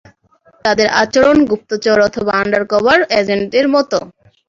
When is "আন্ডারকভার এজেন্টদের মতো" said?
2.41-3.97